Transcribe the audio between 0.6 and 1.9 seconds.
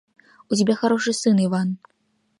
хороший сын Иван.